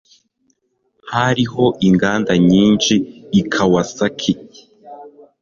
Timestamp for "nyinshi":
2.49-2.95